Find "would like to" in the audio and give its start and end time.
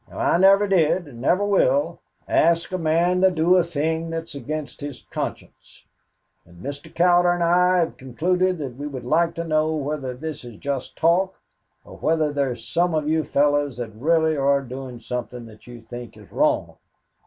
8.87-9.43